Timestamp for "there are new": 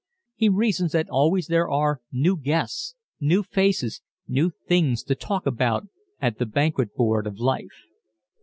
1.45-2.35